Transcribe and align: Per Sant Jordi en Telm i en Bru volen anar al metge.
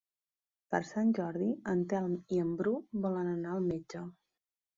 Per 0.75 0.79
Sant 0.91 1.11
Jordi 1.17 1.49
en 1.73 1.83
Telm 1.91 2.15
i 2.37 2.41
en 2.45 2.57
Bru 2.63 2.75
volen 3.05 3.31
anar 3.37 3.53
al 3.59 3.63
metge. 3.75 4.05